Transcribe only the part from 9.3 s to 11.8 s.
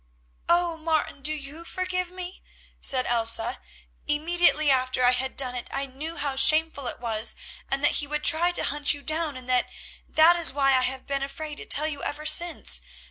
and that is why I have been afraid to